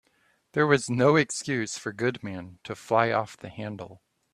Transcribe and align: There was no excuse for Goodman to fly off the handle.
There 0.53 0.65
was 0.65 0.89
no 0.89 1.15
excuse 1.15 1.77
for 1.77 1.93
Goodman 1.93 2.57
to 2.63 2.73
fly 2.73 3.11
off 3.11 3.37
the 3.37 3.49
handle. 3.49 4.01